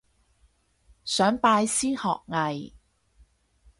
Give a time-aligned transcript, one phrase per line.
[1.05, 2.73] 想拜師學藝